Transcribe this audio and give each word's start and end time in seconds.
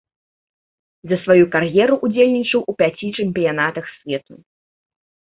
За 1.11 1.17
сваю 1.25 1.43
кар'еру 1.57 1.99
ўдзельнічаў 2.07 2.59
у 2.73 2.77
пяці 2.83 3.07
чэмпіянатах 3.17 3.85
свету. 3.97 4.33